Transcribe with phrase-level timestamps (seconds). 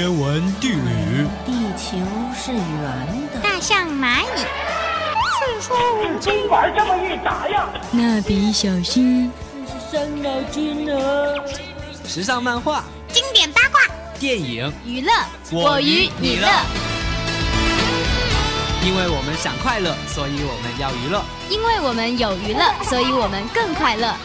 [0.00, 1.28] 天文地理。
[1.44, 1.98] 地球
[2.34, 3.40] 是圆的。
[3.42, 4.46] 大象、蚂蚁。
[5.36, 6.40] 四书五经。
[6.40, 7.66] 今晚这么一打呀。
[7.92, 9.30] 蜡笔小新。
[9.66, 10.94] 这是伤脑筋呢。
[12.08, 12.82] 时尚漫画。
[13.12, 13.78] 经典八卦。
[14.18, 14.72] 电影。
[14.86, 15.12] 娱乐。
[15.52, 16.48] 我娱你乐。
[18.82, 21.22] 因为我们想快乐，所以我们要娱乐。
[21.50, 24.16] 因为我们有娱乐， 所以我们更快乐。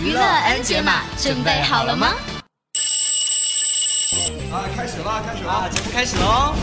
[0.00, 2.14] 娱乐 N 解码，准备好了吗？
[4.56, 6.54] 啊，开始了，开始了，节目开始喽！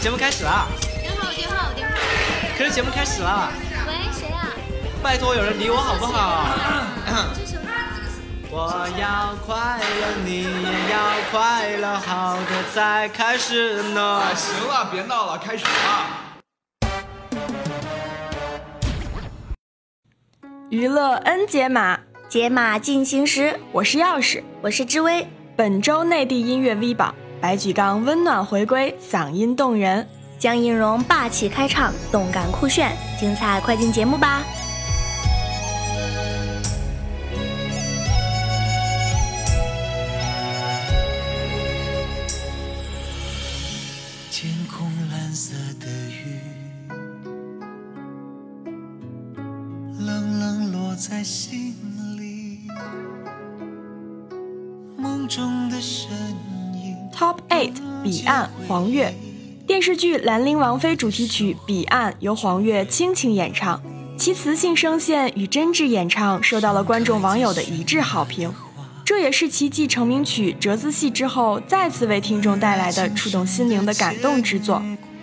[0.00, 0.68] 节目开始了。
[1.02, 1.94] 电话，电话，电话。
[2.56, 3.50] 可是节目开始了。
[3.88, 4.54] 喂，谁啊？
[5.02, 6.46] 拜托，有人理我好不好？
[8.52, 10.98] 我要快乐，你也要
[11.32, 14.22] 快乐，好的才开始呢。
[14.36, 16.38] 行了，别闹了，开始吧。
[20.70, 21.98] 娱乐 N 解码，
[22.28, 25.28] 解码进行时，我是钥匙，我是知薇。
[25.56, 30.04] 本周内地音乐 V 榜，白举纲温暖回归，嗓音动人；
[30.38, 34.42] 江映蓉霸气开唱，动感酷炫，精彩快进节目吧。
[58.06, 59.12] 彼岸，黄月。
[59.66, 63.82] 电视剧《兰陵王妃》主题曲《彼岸》由黄月倾情演唱，
[64.16, 68.54] 其磁性声线与真挚演唱受到了观众网友的一致好评。
[69.04, 74.80] 这也是其继成名曲《折子戏》之后，再次为听众带来的触动心灵的感动之作。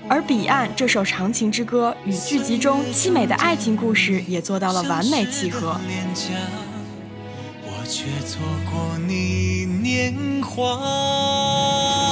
[0.09, 5.79] 而《彼岸》这首长情之歌与剧集中凄美的爱情故事也做到了完美契合。
[7.65, 12.02] 我却错过你年华，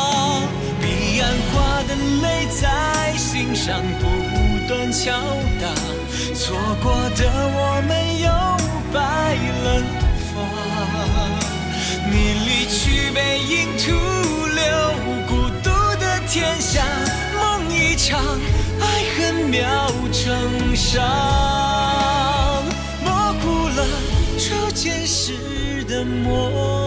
[2.60, 4.04] 在心上不
[4.67, 5.12] 断敲
[5.60, 5.66] 打，
[6.36, 7.22] 错过的
[7.54, 7.89] 我们
[8.20, 8.28] 又
[8.94, 9.00] 白
[9.64, 9.66] 了
[10.28, 10.34] 发，
[12.10, 12.14] 你
[12.45, 13.82] 离去背影徒
[14.56, 14.62] 留
[15.28, 15.32] 孤
[15.64, 15.70] 独
[16.00, 16.84] 的天下。
[17.36, 17.39] 梦
[17.73, 18.20] 一场
[18.80, 18.83] 爱
[19.16, 19.18] 恨
[19.50, 19.56] 渺
[20.12, 20.20] 成
[20.76, 21.02] 伤，
[23.04, 23.08] 模
[23.42, 23.80] 糊了
[24.38, 26.80] 初见时的模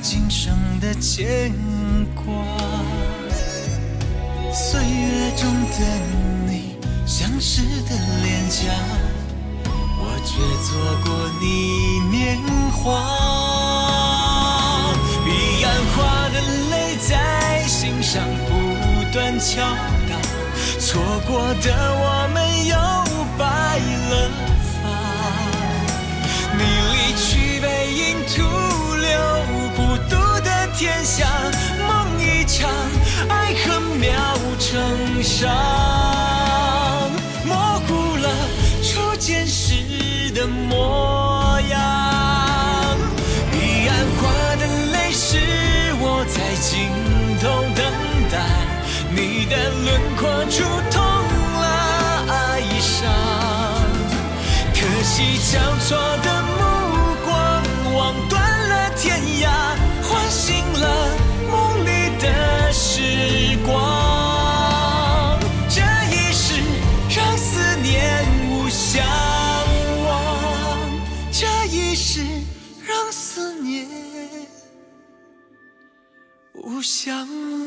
[0.00, 1.52] 今生的牵
[2.14, 2.24] 挂，
[4.52, 5.76] 岁月中的
[6.46, 6.78] 你。
[7.04, 7.90] 相识的
[8.22, 8.72] 脸颊，
[9.98, 10.30] 我却
[10.62, 10.68] 错
[11.04, 11.06] 过
[11.40, 11.44] 你
[12.16, 12.38] 年
[12.70, 12.78] 华。
[15.24, 15.26] 彼
[15.64, 15.66] 岸
[15.96, 15.96] 花
[16.28, 16.34] 的
[16.70, 16.72] 泪
[17.08, 17.10] 在
[17.66, 18.50] 心上不
[19.12, 19.60] 断敲
[20.08, 20.12] 打，
[20.78, 20.86] 错
[21.26, 21.30] 过
[21.62, 22.36] 的我们
[22.66, 22.74] 又
[23.36, 23.42] 白
[24.10, 24.12] 了
[24.74, 24.84] 发。
[26.56, 26.60] 你
[26.92, 27.26] 离去
[27.60, 28.36] 背影徒
[28.96, 29.08] 留
[30.78, 31.26] 天下，
[31.88, 32.70] 梦一场，
[33.28, 34.06] 爱恨渺
[34.60, 35.50] 成伤。
[37.44, 38.30] 模糊了
[38.80, 41.78] 初见时的模样，
[43.50, 45.40] 彼岸花的泪是
[45.98, 46.88] 我在尽
[47.42, 47.82] 头等
[48.30, 48.38] 待，
[49.10, 50.62] 你的轮廓触
[50.92, 51.02] 痛
[51.60, 51.66] 了
[52.28, 53.10] 哀伤，
[54.72, 56.37] 可惜交错的
[77.00, 77.57] 相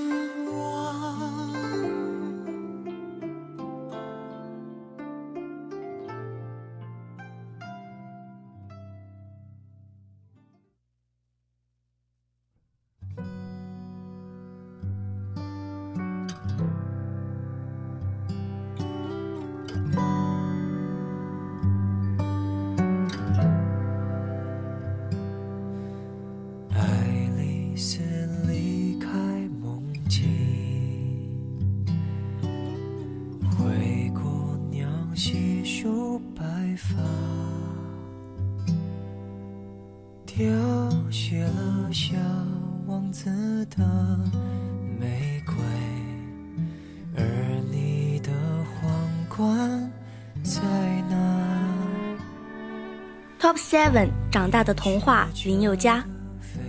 [53.52, 56.02] Top Seven 长大的童话林宥嘉，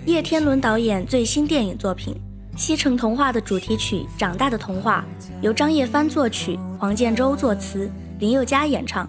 [0.05, 2.13] 叶天伦导演最新电影作品
[2.61, 5.05] 《西城童话》的主题曲《长大的童话》
[5.43, 7.89] 由张叶帆作曲，黄建州作词，
[8.19, 9.09] 林宥嘉演唱。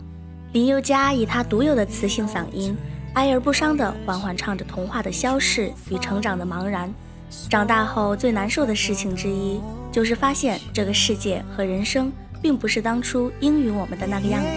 [0.51, 2.77] 林宥嘉以他独有的磁性嗓音，
[3.15, 6.93] 哀而不伤地缓缓唱着童话的消逝与成长的茫然。
[7.49, 9.59] 长大后最难受的事情之一，
[9.91, 14.47] 就是发现这个世界和人生并不是当初应允我们的那个样子。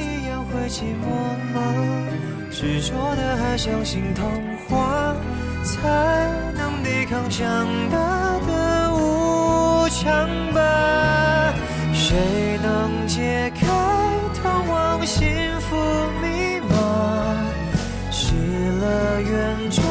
[2.59, 4.25] 执着的还相信童
[4.67, 5.15] 话，
[5.63, 6.27] 才
[6.57, 7.99] 能抵抗长大
[8.47, 11.53] 的无常吧？
[11.93, 12.17] 谁
[12.63, 13.67] 能解开
[14.41, 15.29] 通往幸
[15.61, 15.77] 福
[16.23, 17.37] 密码？
[18.11, 18.35] 失
[18.81, 19.85] 了园中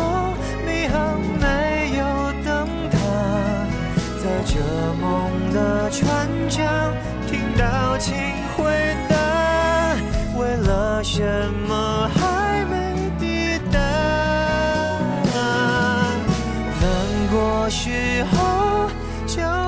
[0.66, 2.04] 迷航没有
[2.44, 2.98] 灯塔，
[4.18, 4.58] 在这
[5.00, 6.92] 梦的船桨
[7.28, 7.96] 听到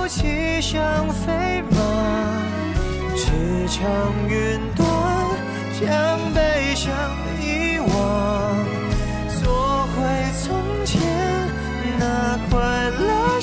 [0.07, 1.77] 就骑上飞马，
[3.18, 3.27] 驰
[3.68, 3.81] 骋
[4.30, 4.88] 云端，
[5.81, 6.94] 将悲伤
[7.42, 8.56] 遗忘，
[9.42, 9.95] 做回
[10.42, 10.45] 从
[10.86, 11.01] 前
[12.00, 13.38] 那快乐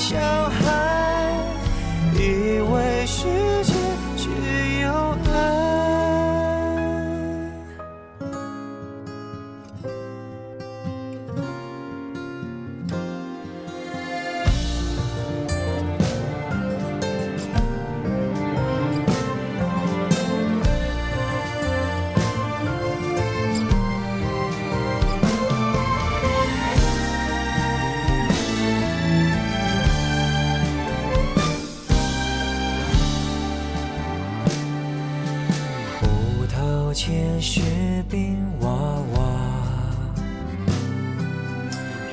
[37.41, 37.61] 是
[38.09, 39.19] 冰娃娃，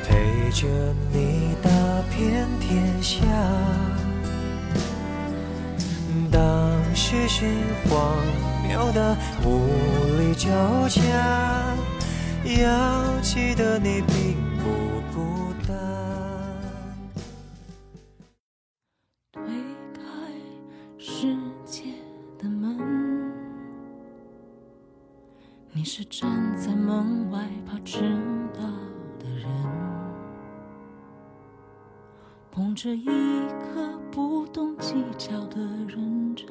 [0.07, 0.67] 陪着
[1.13, 1.71] 你打
[2.11, 3.19] 遍天下。
[6.31, 6.41] 当
[6.95, 7.47] 时是
[7.89, 8.17] 荒
[8.67, 9.65] 谬的无
[10.19, 10.49] 力交
[10.89, 11.01] 加，
[12.45, 14.03] 要记得你
[32.83, 36.49] 着一颗不懂计较的认真，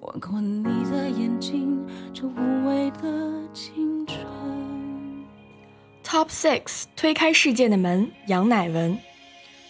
[0.00, 4.18] 吻过你的眼睛，这无畏的青春。
[6.02, 8.98] Top Six 推开世界的门，杨乃文。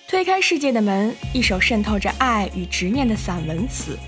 [0.09, 3.99] 推开世界的门，一首渗透着爱与执念的散文词，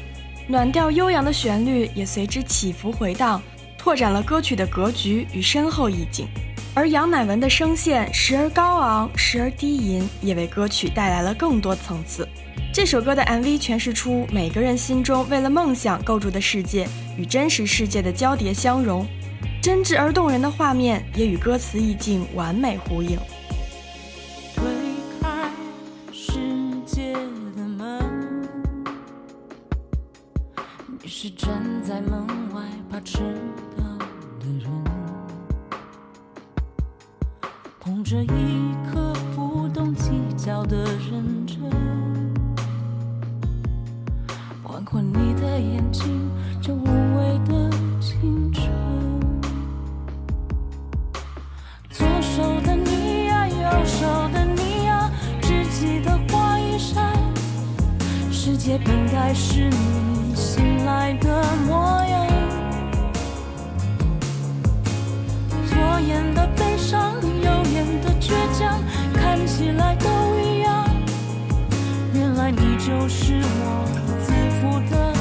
[0.49, 3.43] 暖调悠扬的旋律也随之起伏回荡，
[3.77, 6.27] 拓展了歌曲的格局与深厚意境。
[6.76, 12.28] 而杨乃文的声线时而高昂，时而低吟，也为歌曲带来了更多层次。
[12.71, 19.06] 这首歌的 MV 诠释出每个人心中为了梦想构筑的世界与真实世界的交叠相融，
[19.62, 23.18] 真挚而动人的画面也与歌词意境完美呼应。
[44.88, 46.31] 过你的眼睛，
[46.62, 48.71] 这无畏的青春。
[51.90, 55.11] 左手的你呀，右手的你呀，
[55.43, 57.12] 只记得花一扇，
[58.31, 62.26] 世界本该是你醒来的模样。
[65.69, 68.81] 左眼的悲伤，右眼的倔强，
[69.12, 70.87] 看起来都一样。
[72.14, 74.06] 原来你就是我
[74.67, 75.16] 孤单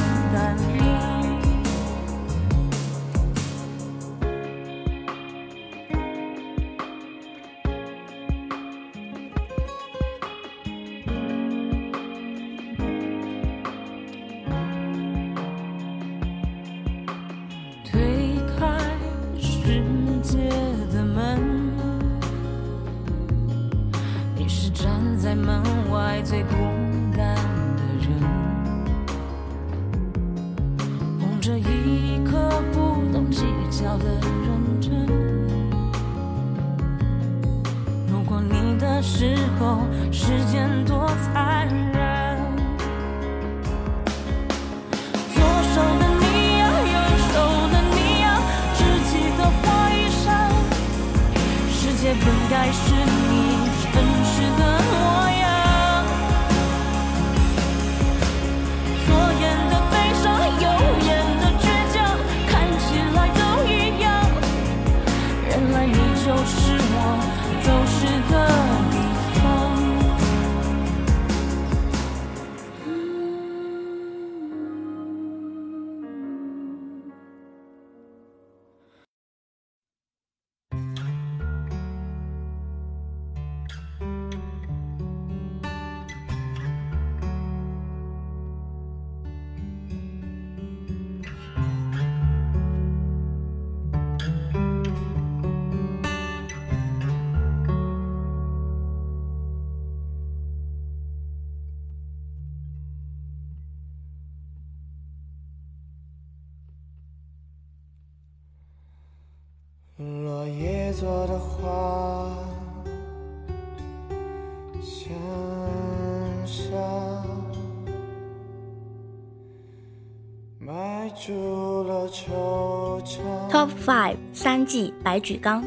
[123.49, 125.63] Top Five 三季白举纲，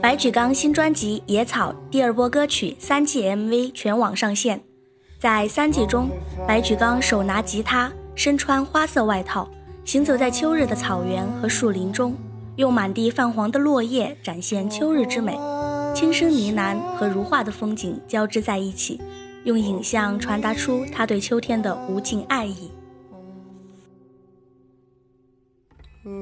[0.00, 4.60] 白举纲新专辑《野草》第二波歌曲三季 MV 全网上线。
[5.20, 6.08] 在三季中，
[6.44, 9.48] 白举纲手拿吉他，身穿花色外套，
[9.84, 12.16] 行走在秋日的草原和树林中，
[12.56, 15.38] 用满地泛黄的落叶展现秋日之美，
[15.94, 19.00] 轻声呢喃和如画的风景交织在一起，
[19.44, 22.72] 用影像传达出他对秋天的无尽爱意。
[26.06, 26.14] 远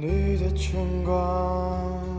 [0.00, 2.13] 离的春光，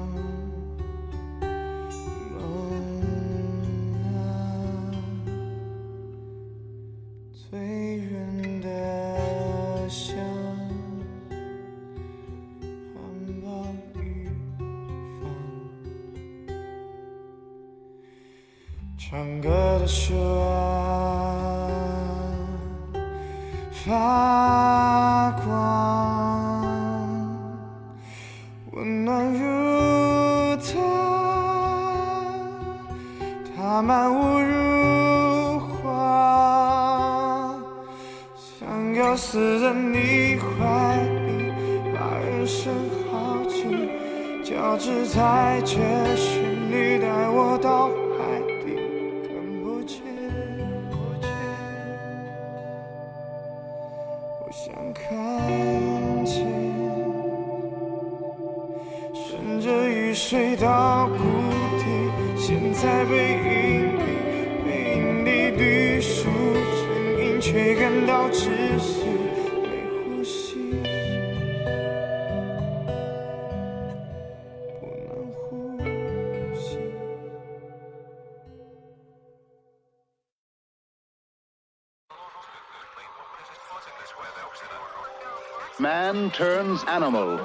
[44.46, 45.74] 交织在这
[46.16, 48.76] 旋律，带我到海底，
[49.24, 49.34] 看
[49.64, 50.04] 不见，
[50.92, 51.28] 不见，
[54.46, 55.04] 我想看
[56.24, 56.46] 见。
[59.16, 61.18] 顺着雨水到谷
[61.80, 61.84] 底，
[62.38, 64.06] 现在背影里，
[64.64, 68.95] 背影里绿树成荫，却感到窒息，
[86.16, 87.38] Man turns animal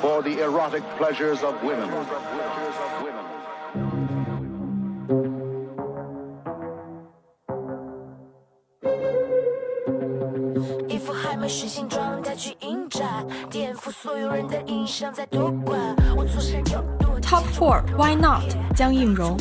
[0.00, 1.88] for the erotic pleasures of women.
[10.88, 15.76] 一副还没睡醒状态去应战，颠覆所有人的印象在多管。
[16.16, 17.18] 我左闪右躲。
[17.20, 19.36] Top Four Why Not 江映蓉，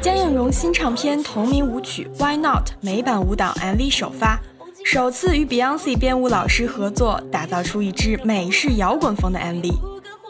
[0.00, 4.38] 江映蓉新唱片同名舞曲 Why Not 美版舞蹈 MV 首发，
[4.84, 9.72] 首次与 Beyonce 编舞老师合作，打造出一支美式摇滚风的 MV。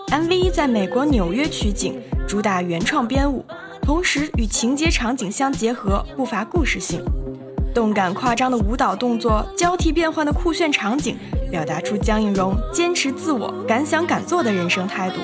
[0.08, 3.44] MV 在美国纽约取景，主打原创编舞，
[3.80, 7.02] 同时与情节场景相结合，不乏故事性。
[7.72, 11.16] 动感夸张的舞蹈动作，交替变换的酷炫场景，
[11.50, 15.16] 表达出江映蓉坚持自我、敢想敢做的人生态度。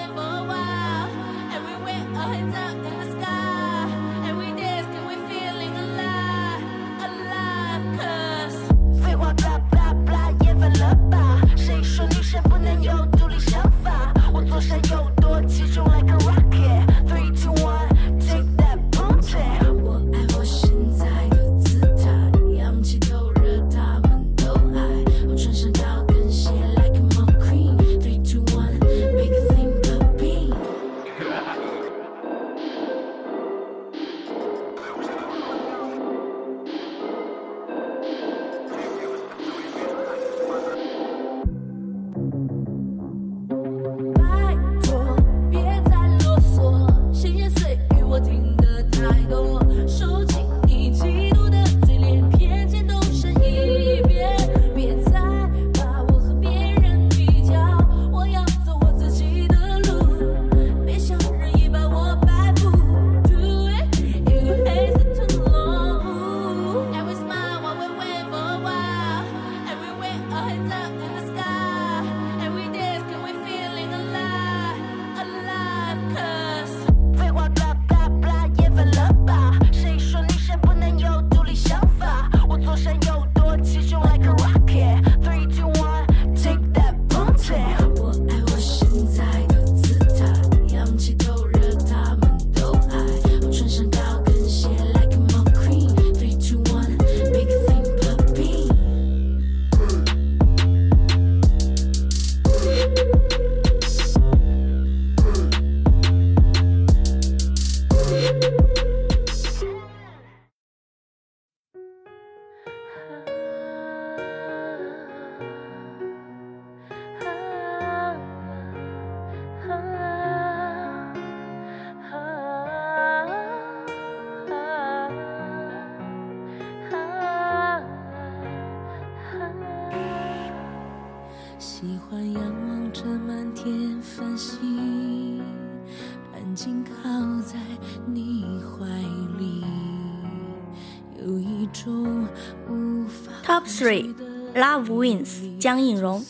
[143.77, 144.15] Three,
[144.55, 146.25] Love Wins，江映蓉。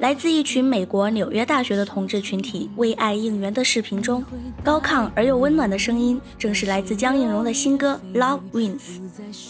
[0.00, 4.22] 来自一群美国纽约大学的同志群体为爱应援的视频中，
[4.62, 8.80] 高亢而又温暖的声音，正是来自江映蓉的新歌《Love Wins》。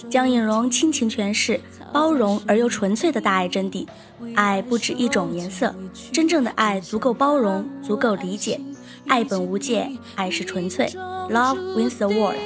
[0.08, 1.58] 江映蓉倾情诠释
[1.92, 3.88] 包容而又纯粹的大爱真谛：
[4.36, 5.74] 爱不止一种颜色，
[6.12, 8.60] 真正的爱足够包容，足够理解。
[9.08, 10.86] 爱本无界，爱是纯粹。
[11.28, 12.36] Love wins the world。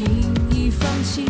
[0.00, 1.26] 轻易放弃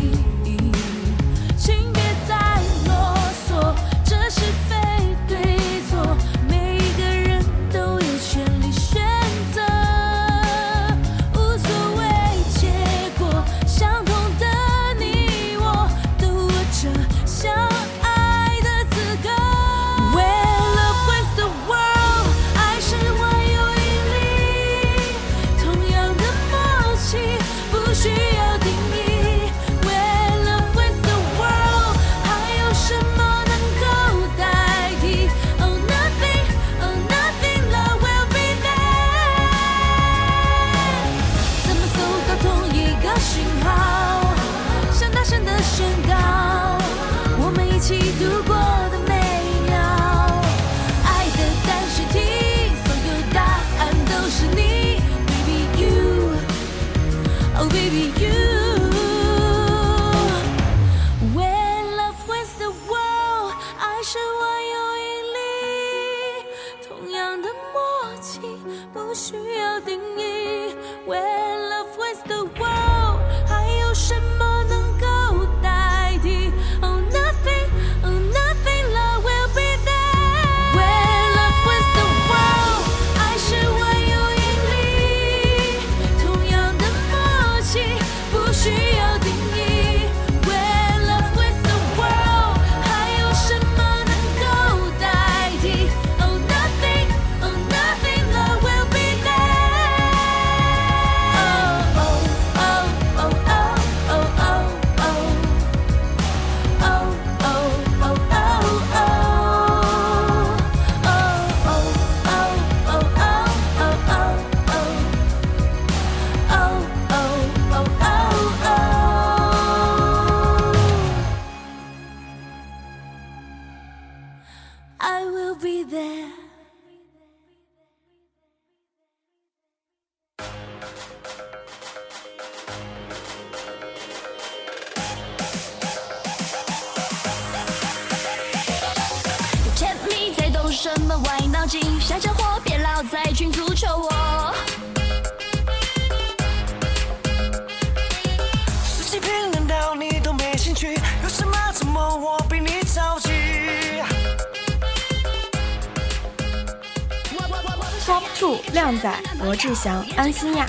[158.73, 160.65] 靓仔罗志祥、安心亚，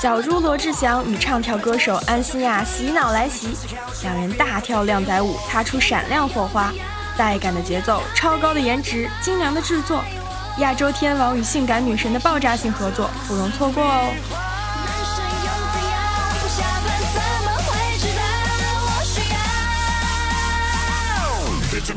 [0.00, 3.56] 小猪罗志祥与唱跳歌手安心亚洗脑来袭，
[4.02, 6.72] 两人大跳靓仔舞，擦出闪亮火花，
[7.16, 10.02] 带感的节奏，超高的颜值，精良的制作，
[10.58, 14.12] 亚洲天王与性感女神的爆炸性合作，不容错过哦。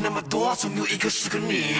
[0.03, 1.75] 那么多，总有一个是个你。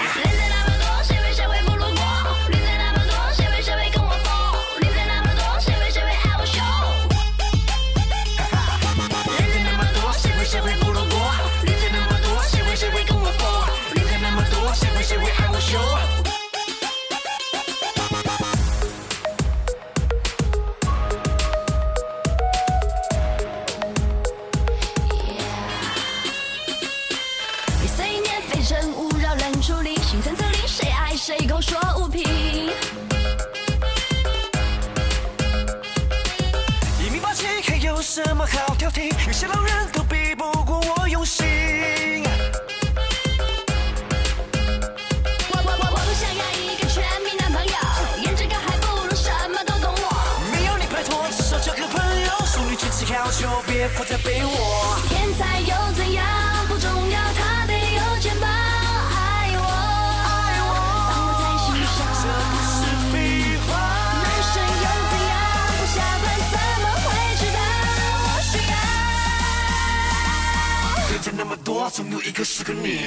[71.92, 73.02] 总有一个适合你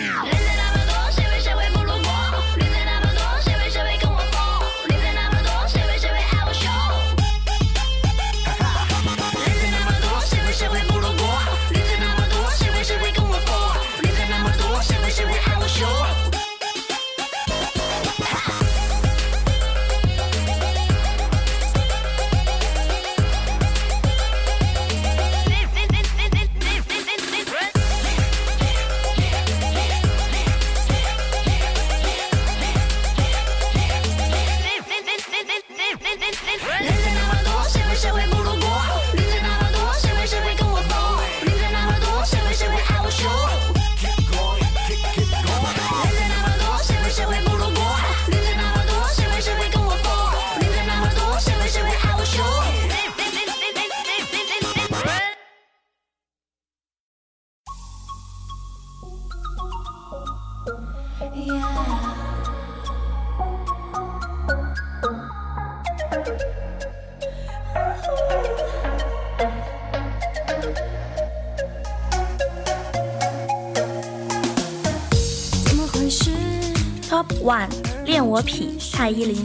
[79.05, 79.37] 蔡依林，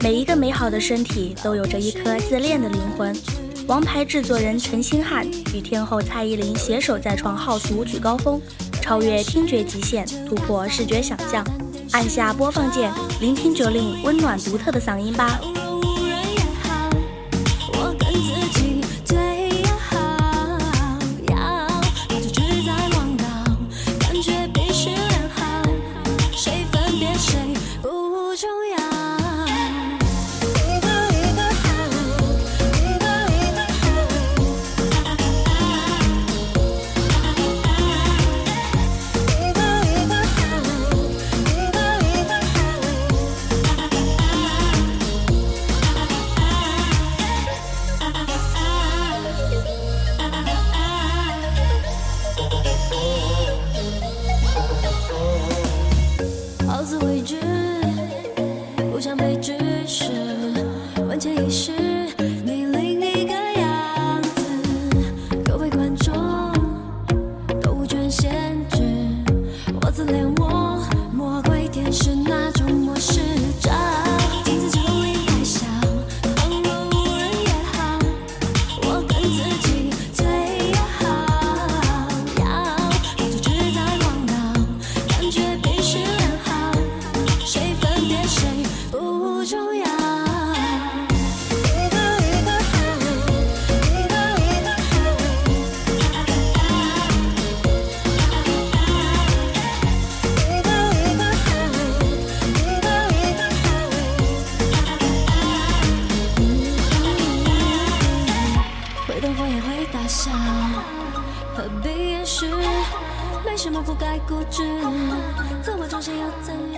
[0.00, 3.12] 每一个美好的身体都有着一颗自恋的灵魂。
[3.66, 8.40] 王牌制作人陈星汉与天后蔡依林携手再创好俗曲高峰，
[8.80, 11.44] 超越听觉极限，突破视觉想象。
[11.90, 15.40] 按下播放键，聆听九令温暖独特的嗓音吧。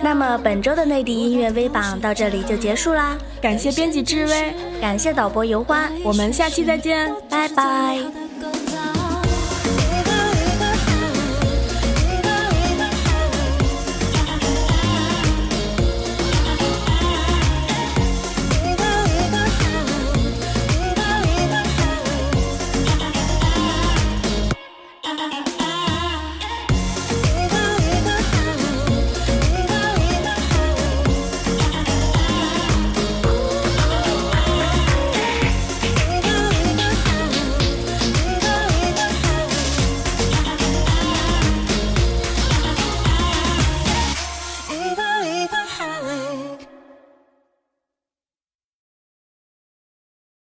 [0.05, 8.24] 那么本周的内地音乐微榜到这里就结束啦，感谢编辑志威，感谢导播游花，我们下期再见，拜拜。